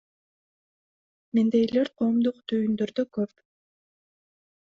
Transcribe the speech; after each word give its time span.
Мендейлер 1.39 1.91
коомдук 2.01 2.41
түйүндөрдө 2.53 3.07
көп. 3.19 3.37